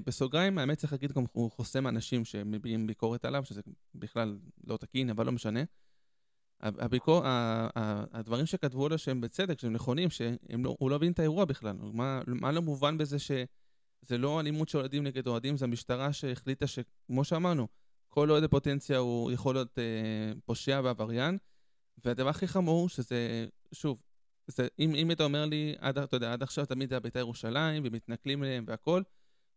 [0.05, 3.61] בסוגריים, האמת צריך להגיד גם הוא חוסם אנשים שמביעים ביקורת עליו, שזה
[3.95, 5.61] בכלל לא תקין, אבל לא משנה.
[6.61, 7.23] הביקור,
[8.13, 11.77] הדברים שכתבו לו שהם בצדק, שהם נכונים, שהוא לא, לא מבין את האירוע בכלל.
[11.81, 16.67] מה, מה לא מובן בזה שזה לא אלימות של אוהדים נגד אוהדים, זה המשטרה שהחליטה
[16.67, 17.69] שכמו שאמרנו,
[18.09, 21.39] כל אוהד בפוטנציה הוא יכול להיות אה, פושע ועבריין.
[22.05, 23.99] והדבר הכי חמור, שזה, שוב,
[24.47, 27.19] זה, אם, אם אתה אומר לי, עד, אתה יודע, עד עכשיו תמיד זה היה בית"ר
[27.19, 29.03] ירושלים, ומתנכלים אליהם והכל,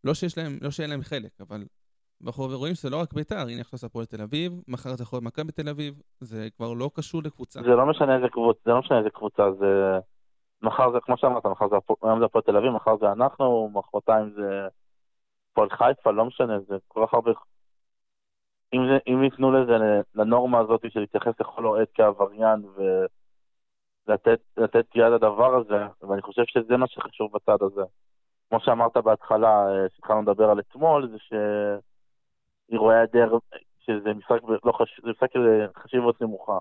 [0.04, 1.64] לא שיש להם, לא שאין להם חלק, אבל
[2.26, 5.26] אנחנו רואים שזה לא רק בית"ר, הנה עכשיו הפועל תל אביב, מחר זה יכול להיות
[5.26, 7.60] מכבי תל אביב, זה כבר לא קשור לקבוצה.
[7.62, 10.00] זה לא משנה איזה קבוצה, זה לא משנה איזה קבוצה, זה...
[10.62, 14.30] מחר זה, כמו שאמרת, מחר זה, היום זה הפועל תל אביב, מחר זה אנחנו, מחרתיים
[14.36, 14.68] זה
[15.52, 17.32] הפועל חיפה, לא משנה, זה כל כך הרבה...
[18.74, 19.74] אם, זה, אם ייתנו לזה,
[20.16, 22.66] לנורמה הזאת של להתייחס לכל אוהד כעבריין
[24.08, 27.82] ולתת יד לדבר הזה, ואני חושב שזה מה שחשוב בצד הזה.
[28.50, 31.18] כמו שאמרת בהתחלה, כשהתחלנו לדבר על אתמול, זה
[32.70, 33.38] שאירועי הדר,
[33.80, 35.02] שזה משחק, לא חש...
[35.04, 35.30] זה משחק
[35.78, 36.58] חשיבות נמוכה.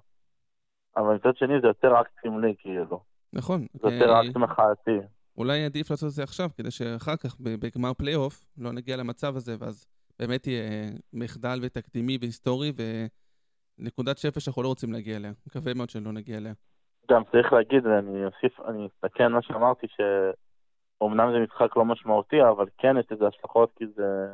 [0.96, 3.00] אבל מצד שני זה יותר אקט סמלי, כאילו.
[3.32, 3.66] נכון.
[3.72, 4.98] זה יותר אה, אקט מחאתי.
[5.38, 9.56] אולי עדיף לעשות את זה עכשיו, כדי שאחר כך, בגמר פלייאוף, לא נגיע למצב הזה,
[9.58, 9.86] ואז
[10.18, 12.72] באמת יהיה מחדל ותקדימי והיסטורי,
[13.78, 15.32] ונקודת שפל שאנחנו לא רוצים להגיע אליה.
[15.46, 16.52] מקווה מאוד שלא נגיע אליה.
[17.10, 19.86] גם צריך להגיד, אני אוסיף, אני אתקן מה שאמרתי,
[21.04, 24.26] שאומנם זה משחק לא משמעותי, אבל כן יש לזה השלכות, כי זה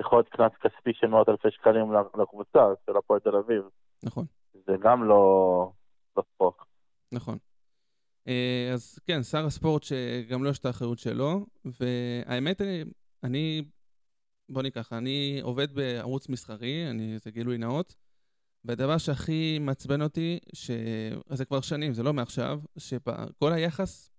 [0.00, 3.62] יכול להיות קנס כספי של מאות אלפי שקלים לקבוצה, של הפועל תל אביב.
[4.02, 4.24] נכון.
[4.52, 5.72] זה גם לא
[6.16, 6.54] בספורט.
[7.12, 7.38] נכון.
[8.28, 12.84] אה, אז כן, שר הספורט שגם לו יש את האחריות שלו, והאמת, אני,
[13.24, 13.62] אני
[14.48, 17.94] בוא ניקח, אני עובד בערוץ מסחרי, אני, זה גילוי נאות,
[18.64, 24.10] והדבר שהכי מעצבן אותי, שזה כבר שנים, זה לא מעכשיו, שכל היחס,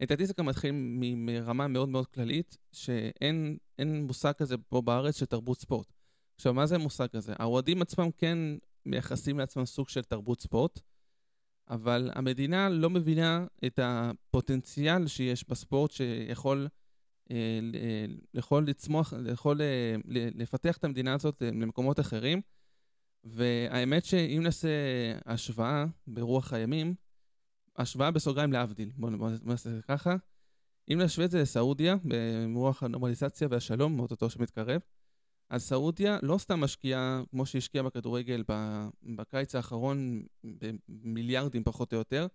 [0.00, 0.70] לדעתי זה גם מתחיל
[1.16, 5.92] מרמה מאוד מאוד כללית, שאין מושג כזה פה בארץ של תרבות ספורט.
[6.36, 7.32] עכשיו, מה זה המושג הזה?
[7.38, 8.38] האוהדים עצמם כן
[8.86, 10.80] מייחסים לעצמם סוג של תרבות ספורט,
[11.70, 16.68] אבל המדינה לא מבינה את הפוטנציאל שיש בספורט שיכול
[17.30, 17.58] אה,
[18.34, 22.40] יכול לצמוח, יכול אה, לפתח את המדינה הזאת למקומות אחרים.
[23.24, 24.68] והאמת שאם נעשה
[25.26, 26.94] השוואה ברוח הימים,
[27.76, 30.16] השוואה בסוגריים להבדיל, בואו נעשה את זה ככה.
[30.92, 31.96] אם נשווה את זה לסעודיה,
[32.54, 34.80] ברוח הנורמליזציה והשלום, מאותו שמתקרב,
[35.50, 38.44] אז סעודיה לא סתם משקיעה, כמו שהשקיעה בכדורגל
[39.02, 40.22] בקיץ האחרון,
[40.88, 42.26] במיליארדים פחות או יותר,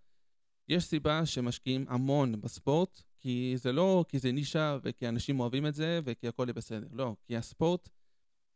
[0.67, 5.73] יש סיבה שמשקיעים המון בספורט, כי זה לא כי זה נישה וכי אנשים אוהבים את
[5.73, 6.87] זה וכי הכל יהיה בסדר.
[6.91, 7.89] לא, כי הספורט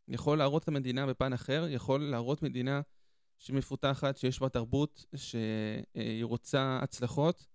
[0.08, 2.80] יכול להראות את המדינה בפן אחר, יכול להראות מדינה
[3.38, 7.46] שמפותחת, שיש בה תרבות, שהיא רוצה הצלחות,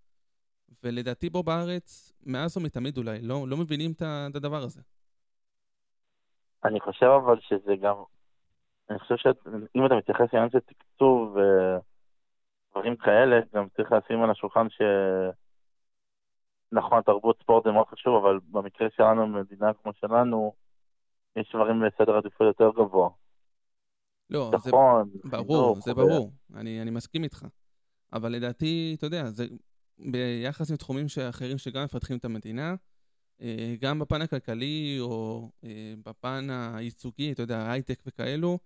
[0.83, 4.81] ולדעתי פה בארץ, מאז ומתמיד אולי, לא, לא מבינים את הדבר הזה.
[6.65, 7.95] אני חושב אבל שזה גם,
[8.89, 11.37] אני חושב שאם אתה מתייחס לעניין של תקצוב
[12.69, 14.81] ודברים כאלה, גם צריך לשים על השולחן ש...
[16.71, 20.53] נכון, תרבות ספורט זה מאוד חשוב, אבל במקרה שלנו, במדינה כמו שלנו,
[21.35, 23.09] יש דברים בסדר עדיפות יותר גבוה.
[24.31, 27.45] לא, נכון, זה ברור, זה ברור, אני, אני מסכים איתך.
[28.13, 29.47] אבל לדעתי, אתה יודע, זה
[29.99, 32.75] ביחס לתחומים אחרים שגם מפתחים את המדינה,
[33.41, 38.59] אה, גם בפן הכלכלי או אה, בפן הייצוגי, אתה יודע, הייטק וכאלו,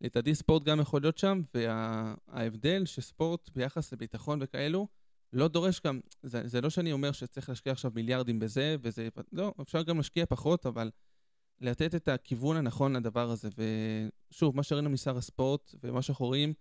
[0.00, 4.88] לדעתי ספורט גם יכול להיות שם, וההבדל שספורט ביחס לביטחון וכאלו,
[5.32, 9.54] לא דורש גם, זה, זה לא שאני אומר שצריך להשקיע עכשיו מיליארדים בזה, וזה, לא,
[9.62, 10.90] אפשר גם להשקיע פחות, אבל
[11.60, 13.48] לתת את הכיוון הנכון לדבר הזה.
[14.30, 16.54] ושוב, מה שראינו משר הספורט, ומה שאנחנו רואים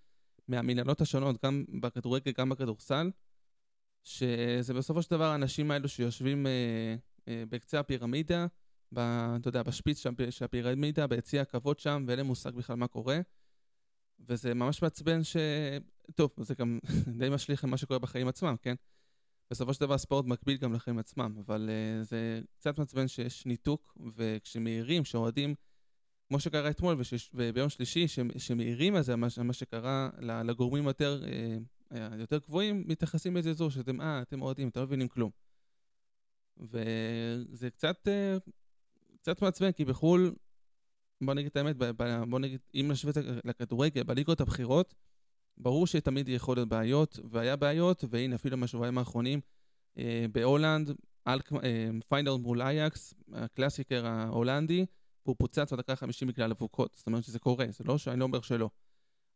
[0.48, 3.12] מהמנהלות השונות, גם בכדורגל, גם בכדורסל,
[4.04, 6.96] שזה בסופו של דבר האנשים האלו שיושבים אה,
[7.28, 8.46] אה, בקצה הפירמידה,
[8.94, 9.00] ב,
[9.40, 13.20] אתה יודע, בשפיץ של הפירמידה, ביציע הכבוד שם, ואין להם מושג בכלל מה קורה.
[14.20, 15.38] וזה ממש מעצבן ש...
[16.16, 16.80] טוב, זה גם
[17.20, 18.76] די משליך למה שקורה בחיים עצמם, כן?
[19.52, 23.98] בסופו של דבר ספורט מקביל גם לחיים עצמם, אבל uh, זה קצת מעצבן שיש ניתוק,
[24.16, 25.56] וכשמעירים, שאוהדים,
[26.28, 27.30] כמו שקרה אתמול וש...
[27.34, 28.20] וביום שלישי, ש...
[28.38, 31.24] שמעירים על זה, מה, מה שקרה לגורמים יותר,
[31.92, 35.32] uh, יותר גבוהים, מתייחסים לזה זו, שאתם, אה, אתם אוהדים, אתם לא מבינים כלום.
[36.58, 38.52] וזה קצת, uh,
[39.18, 40.36] קצת מעצבן, כי בחו"ל
[41.22, 41.76] בוא נגיד את האמת,
[42.30, 44.94] בוא נגיד, אם נשווה את לכדורגל, בליגות הבכירות,
[45.58, 49.42] ברור שתמיד יכול להיות בעיות, והיה בעיות, והנה אפילו מהשבועיים האחרונים,
[49.98, 50.92] אה, בהולנד,
[51.28, 51.36] אה,
[52.10, 54.86] פיינורד מול אייאקס, הקלאסיקר ההולנדי,
[55.26, 56.92] והוא פוצץ בדקה 50 בגלל אבוקות.
[56.96, 58.70] זאת אומרת שזה קורה, זה לא שאני לא אומר שלא.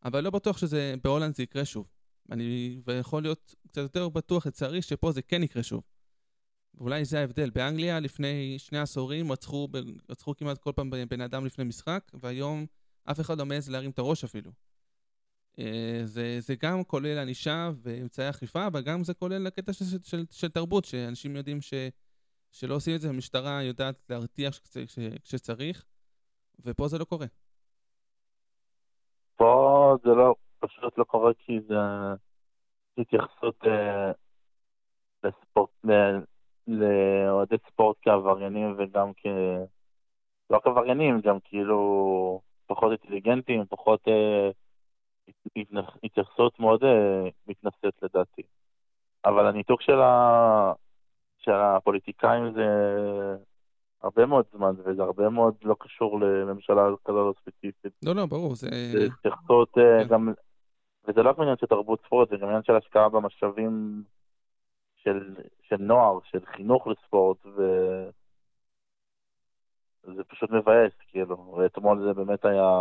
[0.04, 1.88] אבל לא בטוח שזה, בהולנד זה יקרה שוב.
[2.32, 5.84] אני, ויכול להיות קצת יותר בטוח, לצערי, שפה זה כן יקרה שוב.
[6.74, 7.50] ואולי זה ההבדל.
[7.50, 9.68] באנגליה לפני שני עשורים רצחו,
[10.10, 12.66] רצחו כמעט כל פעם בן אדם לפני משחק, והיום
[13.06, 14.52] אף אחד לא מעז להרים את הראש אפילו.
[15.60, 19.98] אה, זה, זה גם כולל ענישה ואמצעי אכיפה, אבל גם זה כולל הקטע של, של,
[20.04, 21.74] של, של תרבות, שאנשים יודעים ש,
[22.52, 24.60] שלא עושים את זה, המשטרה יודעת להרתיח
[25.24, 25.86] כשצריך,
[26.66, 27.26] ופה זה לא קורה.
[29.36, 31.76] פה זה לא, פשוט לא קורה כי זה
[32.98, 34.12] התייחסות אה,
[35.24, 35.70] לספורט,
[36.68, 39.26] לאוהדי ספורט כעבריינים וגם כ...
[40.50, 44.50] לא כעבריינים, גם כאילו פחות אינטליגנטים, פחות אה,
[46.04, 48.42] התייחסות מאוד אה, מתנשאת לדעתי.
[49.26, 50.74] אבל הניתוק של, ה...
[51.38, 52.66] של הפוליטיקאים זה
[54.02, 57.94] הרבה מאוד זמן, וזה הרבה מאוד לא קשור לממשלה כזאת ספציפית.
[58.06, 58.70] לא, לא, ברור, זה...
[58.70, 60.10] זה התייחסות אה, כן.
[60.10, 60.34] גם...
[61.08, 64.04] וזה לא רק עניין של תרבות ספורט, זה גם עניין של השקעה במשאבים
[64.96, 67.62] של, של נוער, של חינוך לספורט, ו...
[70.04, 71.56] זה פשוט מבאס, כאילו.
[71.58, 72.72] ואתמול זה באמת היה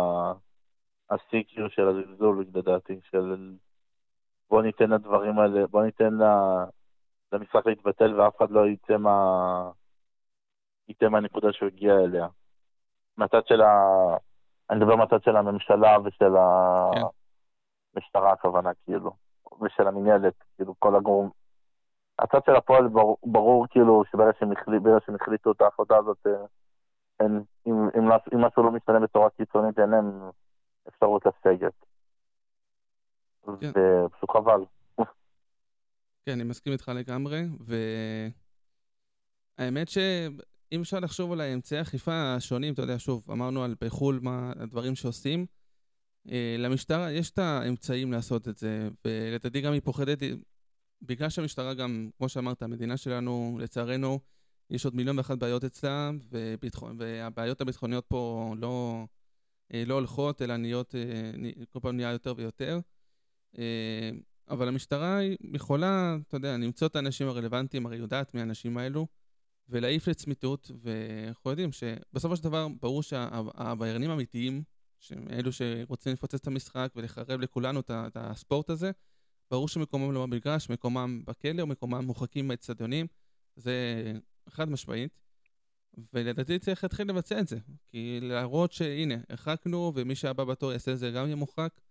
[1.11, 3.55] השיא כאילו של הזלזול, לדעתי, של
[4.49, 6.13] בוא ניתן לדברים האלה, בוא ניתן
[7.31, 9.71] למשחק להתבטל ואף אחד לא יצא מה...
[10.87, 12.27] יצא מהנקודה שהוא הגיע אליה.
[13.17, 13.73] מהצד של ה...
[14.69, 16.33] אני מדבר מהצד של הממשלה ושל
[17.95, 18.33] המשטרה כן.
[18.33, 19.11] הכוונה, כאילו,
[19.61, 21.29] ושל המנהלת, כאילו, כל הגורם,
[22.19, 26.45] הצד של הפועל ברור, ברור כאילו שברגע שהם, החליט, שהם החליטו את ההחלטה הזאת, אה,
[27.19, 30.29] אין, אם, אם, אם משהו לא משתנה בצורה קיצונית, אין להם
[30.89, 31.85] אפשרות לסגת.
[33.61, 33.71] כן.
[34.05, 34.65] ופשוט חבל.
[36.25, 37.43] כן, אני מסכים איתך לגמרי,
[39.59, 44.53] והאמת שאם אפשר לחשוב על האמצעי האכיפה השונים, אתה יודע, שוב, אמרנו על בחו"ל מה
[44.59, 45.45] הדברים שעושים,
[46.31, 50.19] אה, למשטרה יש את האמצעים לעשות את זה, ולדעתי גם היא פוחדת
[51.01, 54.19] בגלל שהמשטרה גם, כמו שאמרת, המדינה שלנו, לצערנו,
[54.69, 59.05] יש עוד מיליון ואחת בעיות אצלה, וביטחון, והבעיות הביטחוניות פה לא,
[59.73, 61.31] לא הולכות, אלא נהיות, אה,
[61.69, 62.79] כל פעם נהיה יותר ויותר.
[63.57, 64.09] אה,
[64.49, 65.19] אבל המשטרה
[65.53, 69.07] יכולה, אתה יודע, למצוא את האנשים הרלוונטיים, הרי יודעת מי האנשים האלו,
[69.69, 74.63] ולהעיף לצמיתות, ואנחנו יודעים שבסופו של דבר, ברור שהעבריינים האמיתיים,
[74.99, 78.91] שהם אלו שרוצים לפוצץ את המשחק ולחרב לכולנו את הספורט הזה,
[79.51, 83.07] ברור שמקומם לא במגרש, מקומם בכלא או מקומם מורחקים מהאצטדיונים,
[83.55, 84.13] זה
[84.49, 85.19] חד משמעית.
[86.13, 90.99] ולדעתי צריך להתחיל לבצע את זה, כי להראות שהנה, הרחקנו, ומי שהבא בתור יעשה את
[90.99, 91.81] זה גם יהיה מורחק,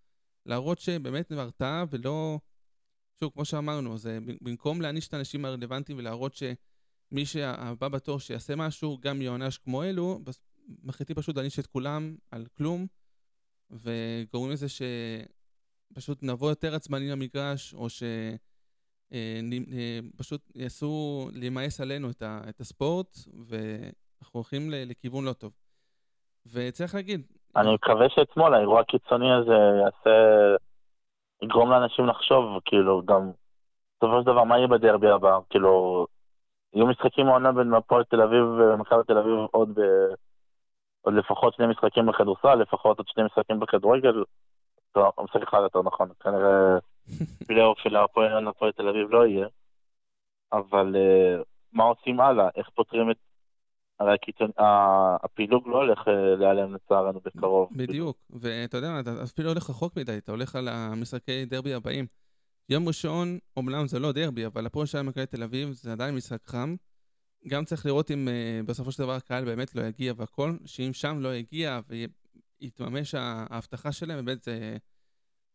[0.46, 2.38] להראות שבאמת הרתעה ולא...
[3.20, 8.98] שוב, כמו שאמרנו, זה במקום להעניש את האנשים הרלוונטיים ולהראות שמי שהבא בתור שיעשה משהו
[9.00, 10.20] גם יוענש כמו אלו,
[10.82, 12.86] מחליטים פשוט להעניש את כולם על כלום,
[13.70, 14.82] וגורמים לזה ש...
[15.94, 18.47] פשוט נבוא יותר עצמני למגרש, או שפשוט
[19.12, 19.40] אה,
[19.72, 19.98] אה,
[20.54, 23.16] יעשו להימאס עלינו את, ה, את הספורט,
[23.48, 25.52] ואנחנו הולכים לכיוון לא טוב.
[26.52, 27.22] וצריך להגיד...
[27.56, 30.10] אני מקווה שאתמול האירוע הקיצוני הזה יעשה...
[31.42, 33.30] יגרום לאנשים לחשוב, כאילו, גם...
[33.96, 35.38] בסופו של דבר, מה יהיה בדרבי הבא?
[35.50, 36.06] כאילו,
[36.74, 39.80] יהיו משחקים העונה בין הפועל תל אביב ומכבי תל אביב עוד ב...
[41.00, 44.24] עוד לפחות שני משחקים בכדורסל, לפחות עוד שני משחקים בכדורגל.
[44.92, 46.78] טוב, משחק אחד יותר נכון, כנראה
[47.46, 49.46] פלייאוף של הפועל תל אביב לא יהיה,
[50.52, 52.48] אבל uh, מה עושים הלאה?
[52.56, 53.16] איך פותרים את...
[54.00, 54.50] הרי הקיצון,
[55.24, 57.68] הפילוג לא הולך uh, להיעלם לצערנו בקרוב.
[57.72, 62.06] בדיוק, ואתה יודע, אתה אפילו הולך רחוק מדי, אתה הולך על המשחקי דרבי הבאים.
[62.68, 66.46] יום ראשון, אומנם זה לא דרבי, אבל הפועל של מכבי תל אביב זה עדיין משחק
[66.46, 66.74] חם.
[67.48, 71.18] גם צריך לראות אם uh, בסופו של דבר הקהל באמת לא יגיע והכל, שאם שם
[71.20, 71.80] לא יגיע
[72.60, 74.76] יתממש ההבטחה שלהם, באמת זה,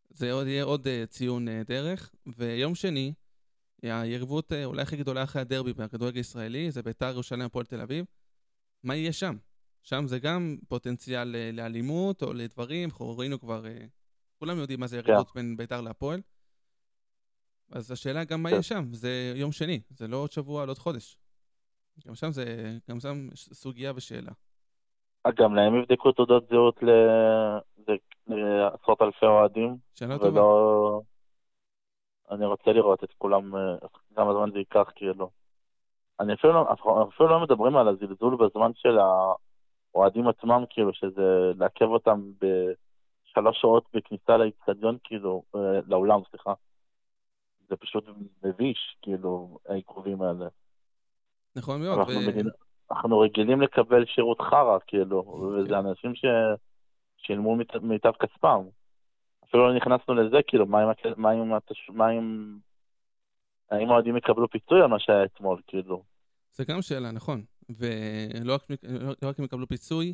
[0.10, 2.12] זה עוד, יהיה עוד אה, ציון אה, דרך.
[2.38, 3.14] ויום שני,
[3.82, 8.06] היריבות אה, אולי הכי גדולה אחרי הדרבי בכדורגל הישראלי, זה ביתר ירושלים הפועל תל אביב.
[8.84, 9.36] מה יהיה שם?
[9.84, 13.66] שם זה גם פוטנציאל לאלימות או לדברים, אנחנו ראינו כבר,
[14.40, 15.34] כולם יודעים מה זה יריבות yeah.
[15.36, 16.22] בין ביתר להפועל.
[17.72, 20.80] אז השאלה גם מה יהיה שם, זה יום שני, זה לא עוד שבוע, לא עוד
[20.80, 21.18] חודש.
[22.08, 24.32] גם שם זה, גם שם סוגיה ושאלה.
[25.32, 26.80] גם להם יבדקו תעודות זהות
[28.28, 29.78] לעשרות אלפי אוהדים.
[29.94, 30.30] שאלה טובה.
[30.30, 31.02] ולא...
[32.32, 33.52] אני רוצה לראות את כולם,
[34.16, 35.30] כמה זמן זה ייקח, כאילו.
[36.20, 36.74] אני אפילו לא,
[37.10, 38.98] אפילו לא מדברים על הזלזול בזמן של
[39.94, 46.54] האוהדים עצמם, כאילו, שזה לעכב אותם בשלוש שעות בכניסה לאיצטדיון, כאילו, אה, לאולם, סליחה.
[47.70, 48.06] זה פשוט
[48.44, 50.48] מביש, כאילו, העיכובים האלה.
[51.56, 52.00] נכון מאוד.
[52.00, 52.28] אנחנו, ו...
[52.28, 52.50] מדינה,
[52.92, 55.74] אנחנו רגילים לקבל שירות חרא, כאילו, וזה כן.
[55.74, 58.64] אנשים ששילמו מיטב כספם.
[59.44, 61.50] אפילו לא נכנסנו לזה, כאילו, מה אם, מה אם,
[61.90, 62.58] מה אם,
[63.72, 66.04] האם האוהדים יקבלו פיצוי על מה שהיה אתמול, כאילו?
[66.52, 67.44] זה גם שאלה, נכון.
[67.70, 68.62] ולא רק,
[69.22, 70.14] לא רק אם יקבלו פיצוי,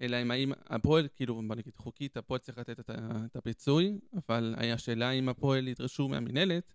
[0.00, 2.90] אלא אם האם הפועל, כאילו, בוא נגיד, חוקית, הפועל צריך לתת את,
[3.26, 6.74] את הפיצוי, אבל השאלה אם הפועל ידרשו מהמינהלת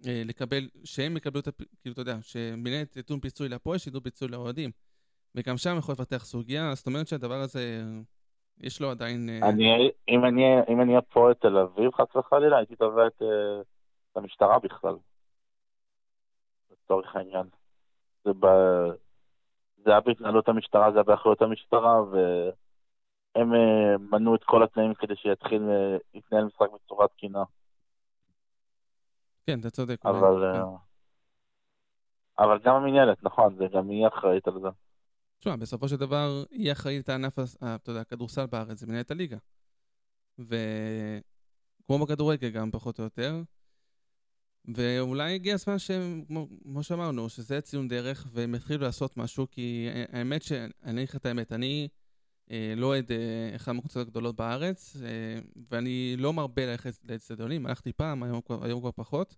[0.00, 1.48] לקבל, שהם יקבלו את,
[1.80, 4.70] כאילו, אתה יודע, שמינהלת יתנו פיצוי לפועל, שיתנו פיצוי לאוהדים.
[5.34, 7.82] וגם שם יכול לפתח סוגיה, זאת אומרת שהדבר הזה,
[8.60, 9.28] יש לו עדיין...
[9.28, 13.60] אה, אני, אם אני, אם אני הפועל תל אביב, חס וחלילה, הייתי תובע את, אה,
[14.12, 14.94] את המשטרה בכלל.
[16.70, 17.46] לצורך העניין.
[18.24, 18.46] זה, ב...
[19.76, 23.52] זה היה בהתנהלות המשטרה, זה היה באחריות המשטרה, והם
[24.10, 25.62] מנעו את כל התנאים כדי שיתחיל,
[26.14, 27.42] להתנהל משחק בצורה תקינה.
[29.46, 30.06] כן, אתה צודק.
[30.06, 30.60] אבל, כן.
[32.44, 34.68] אבל גם המינהלת, נכון, זה גם היא אחראית על זה.
[35.38, 39.36] תשמע, בסופו של דבר, היא אחראית הענף, אתה יודע, הכדורסל בארץ, זה מנהלת הליגה.
[40.38, 43.42] וכמו בכדורגל גם, פחות או יותר.
[44.74, 51.00] ואולי הגיע הזמן שכמו שאמרנו, שזה ציון דרך, והם יתחילו לעשות משהו, כי האמת שאני
[51.00, 52.03] אגיד לך את האמת, אני אה,
[52.76, 55.38] לא אוהד אה, אחד מהקבוצות הגדולות בארץ, אה,
[55.70, 59.36] ואני לא מרבה ללכת לאצטדיונים, הלכתי פעם, היום היום כבר פחות,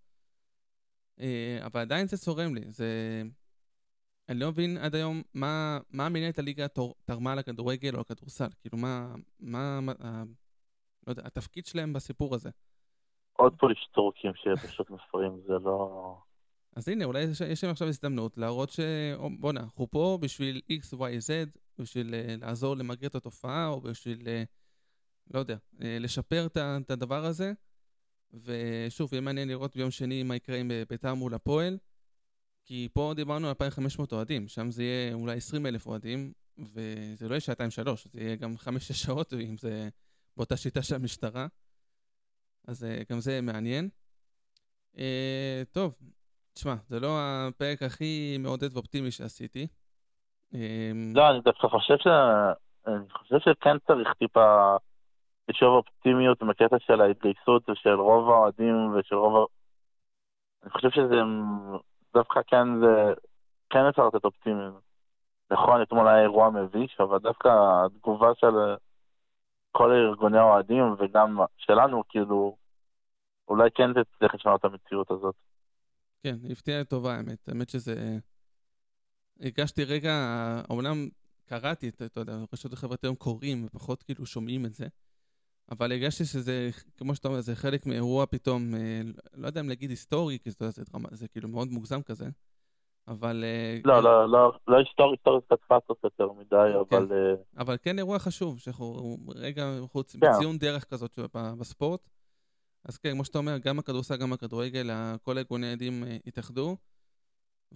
[1.21, 3.23] אה, אבל עדיין זה צורם לי, זה...
[4.29, 6.67] אני לא מבין עד היום מה, מה מנהלת הליגה
[7.05, 9.93] תרמה לכדורגל או לכדורסל, כאילו מה, מה, מה
[11.07, 12.51] לא יודע, התפקיד שלהם בסיפור הזה.
[13.33, 16.17] עוד פולישטרוקים שפשוט מפרים, זה לא...
[16.77, 18.81] אז הנה, אולי יש, להם עכשיו הזדמנות להראות ש...
[19.41, 24.21] בואנה, אנחנו פה בשביל X, Y, Z, בשביל uh, לעזור למגר את התופעה, או בשביל,
[24.21, 24.47] uh,
[25.35, 27.53] לא יודע, uh, לשפר את הדבר הזה.
[28.33, 31.79] ושוב, יהיה מעניין לראות ביום שני מה יקרה עם ביתר מול הפועל.
[32.65, 37.35] כי פה דיברנו על 2,500 אוהדים, שם זה יהיה אולי 20 אלף אוהדים, וזה לא
[37.35, 39.89] יהיה שעתיים-שלוש, זה יהיה גם 5-6 שעות, אם זה
[40.37, 41.47] באותה שיטה של המשטרה.
[42.65, 43.89] אז גם זה מעניין.
[44.95, 44.99] Uh,
[45.73, 45.95] טוב,
[46.57, 49.67] תשמע, זה לא הפרק הכי מעודד ואופטימי שעשיתי.
[50.53, 50.57] Uh,
[51.15, 52.07] לא, אני דווקא חושב ש...
[52.87, 54.77] אני חושב שכן צריך טיפה
[55.49, 59.45] לשאוב אופטימיות בקטע של ההתגייסות ושל רוב האוהדים ושל רוב ה...
[60.63, 61.17] אני חושב שזה
[62.15, 63.15] דווקא כן זה...
[63.71, 64.81] כן אפשר לתת אופטימיות.
[65.51, 67.49] נכון, אתמול היה אירוע מביש, אבל דווקא
[67.85, 68.55] התגובה של
[69.73, 72.57] כל ארגוני האוהדים וגם שלנו, כאילו,
[73.49, 75.35] אולי כן תצליח לשנות את המציאות הזאת.
[76.27, 77.49] כן, הפתיע לטובה האמת.
[77.49, 78.19] האמת שזה...
[79.41, 80.13] הרגשתי רגע,
[80.71, 81.09] אומנם
[81.45, 84.87] קראתי, אתה יודע, רשות החברתיות קוראים ופחות כאילו שומעים את זה,
[85.71, 89.01] אבל הרגשתי שזה, כמו שאתה אומר, זה חלק מאירוע פתאום, אה,
[89.35, 92.29] לא יודע אם להגיד היסטורי, כי זה, זה, זה כאילו מאוד מוגזם כזה,
[93.09, 93.45] אבל...
[93.45, 96.57] אה, לא, לא, לא, לא היסטורי, היסטורי קצת פאטוס יותר מדי,
[96.91, 97.13] כן, אבל...
[97.13, 100.21] אה, אבל כן אירוע חשוב, שאנחנו רגע חוץ, כן.
[100.21, 101.19] בציון דרך כזאת
[101.59, 102.16] בספורט.
[102.89, 104.91] אז כן, כמו שאתה אומר, גם הכדורסל, גם הכדורגל,
[105.23, 106.77] כל ארגוני העדים התאחדו.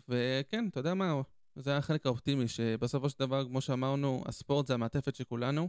[0.08, 1.20] וכן, אתה יודע מה,
[1.56, 5.68] זה החלק האופטימי, שבסופו של דבר, כמו שאמרנו, הספורט זה המעטפת של כולנו.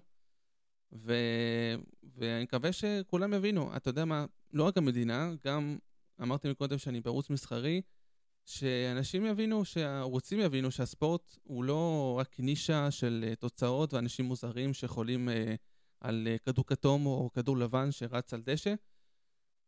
[0.93, 1.13] ו...
[2.15, 5.77] ואני מקווה שכולם יבינו, אתה יודע מה, לא רק המדינה, גם
[6.21, 7.81] אמרתי מקודם שאני בערוץ מסחרי,
[8.45, 15.29] שאנשים יבינו, שהערוצים יבינו שהספורט הוא לא רק נישה של אה, תוצאות ואנשים מוזרים שיכולים
[15.29, 15.55] אה,
[15.99, 18.73] על אה, כדור כתום או כדור לבן שרץ על דשא,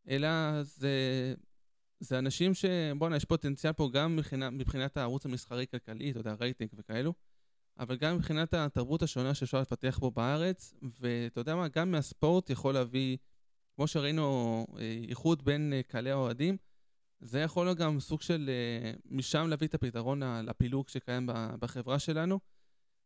[0.09, 1.33] אלא זה,
[1.99, 2.65] זה אנשים ש...
[2.97, 7.13] בואנה, יש פוטנציאל פה גם מבחינת, מבחינת הערוץ המסחרי-כלכלי, אתה יודע, רייטינג וכאלו,
[7.79, 12.73] אבל גם מבחינת התרבות השונה שאפשר לפתח פה בארץ, ואתה יודע מה, גם מהספורט יכול
[12.73, 13.17] להביא,
[13.75, 16.57] כמו שראינו, אה, איחוד בין אה, קהלי האוהדים,
[17.19, 22.39] זה יכול להיות גם סוג של, אה, משם להביא את הפתרון לפילוג שקיים בחברה שלנו.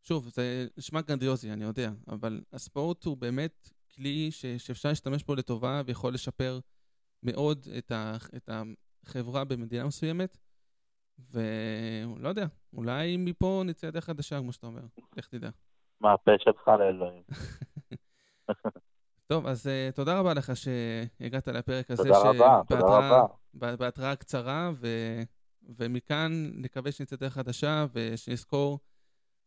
[0.03, 5.81] שוב, זה נשמע גרנדיוזי, אני יודע, אבל הספורט הוא באמת כלי שאפשר להשתמש בו לטובה
[5.85, 6.59] ויכול לשפר
[7.27, 7.67] מאוד
[8.37, 10.37] את החברה במדינה מסוימת.
[11.31, 14.81] ולא יודע, אולי מפה נצא לדרך חדשה, כמו שאתה אומר.
[15.17, 15.49] לך תדע.
[16.01, 17.23] מה הפה שלך לאלוהים.
[19.27, 22.03] טוב, אז uh, תודה רבה לך שהגעת לפרק הזה.
[22.03, 23.25] תודה רבה, תודה רבה.
[23.53, 24.87] בהתראה קצרה, ו...
[25.77, 28.79] ומכאן נקווה שנצא דרך חדשה ושנזכור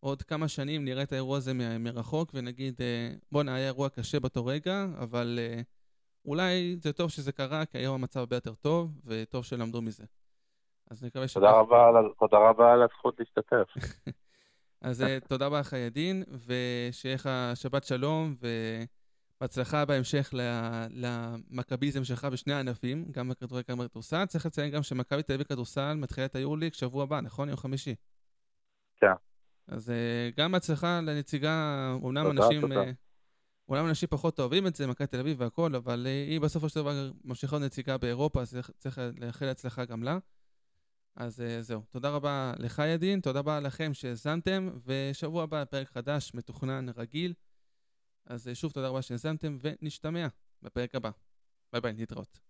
[0.01, 1.85] עוד כמה שנים, נראה את האירוע הזה מ...
[1.85, 5.63] מרחוק ונגיד, uh, בואנה, היה אירוע קשה באותו רגע, אבל uh,
[6.25, 10.05] אולי זה טוב שזה קרה, כי היום המצב הרבה יותר טוב, וטוב שלמדו מזה.
[10.91, 11.35] אז נקווה ש...
[11.35, 13.69] תודה רבה על, תודה רבה על הזכות להשתתף.
[14.83, 18.35] אז אה, תודה רבה לך, ידין, ושיהיה לך שבת שלום,
[19.41, 20.35] ובהצלחה בהמשך
[20.91, 24.27] למכביזם שלך בשני הענפים, גם בכדורגל גם בכדורסל.
[24.27, 27.49] צריך לציין גם שמכבי תל אביב כדורסל מתחילה את היורליג שבוע הבא, נכון?
[27.49, 27.95] יום חמישי.
[28.97, 29.13] כן.
[29.69, 32.61] אז אה, גם בהצלחה לנציגה, תודה, אנשים...
[32.61, 32.83] תודה.
[33.71, 37.11] אולי אנשים פחות אוהבים את זה, מכבי תל אביב והכל, אבל היא בסופו של דבר
[37.25, 40.19] ממשיכה נציגה באירופה, אז צריך לאחל הצלחה גם לה.
[41.17, 41.83] אז זהו.
[41.91, 47.35] תודה רבה לך, ידין, תודה רבה לכם שהאזנתם, ושבוע הבא פרק חדש, מתוכנן, רגיל.
[48.27, 50.27] אז שוב תודה רבה שהאזנתם, ונשתמע
[50.63, 51.11] בפרק הבא.
[51.73, 52.41] ביי ביי, נתראות.